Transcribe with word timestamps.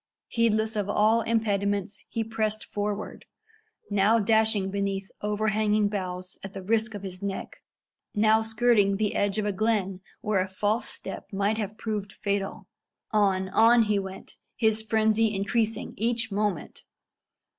Heedless 0.29 0.75
of 0.75 0.89
all 0.89 1.21
impediments, 1.21 2.03
he 2.09 2.23
pressed 2.23 2.65
forward 2.65 3.25
now 3.91 4.17
dashing 4.17 4.71
beneath 4.71 5.11
overhanging 5.21 5.89
boughs 5.89 6.39
at 6.43 6.53
the 6.53 6.63
risk 6.63 6.95
of 6.95 7.03
his 7.03 7.21
neck 7.21 7.57
now 8.15 8.41
skirting 8.41 8.97
the 8.97 9.13
edge 9.13 9.37
of 9.37 9.45
a 9.45 9.51
glen 9.51 10.01
where 10.21 10.39
a 10.39 10.47
false 10.49 10.87
step 10.89 11.27
might 11.31 11.59
have 11.59 11.77
proved 11.77 12.13
fatal. 12.13 12.67
On 13.11 13.47
on 13.49 13.83
he 13.83 13.99
went, 13.99 14.37
his 14.55 14.81
frenzy 14.81 15.35
increasing 15.35 15.93
each 15.97 16.31
moment. 16.31 16.85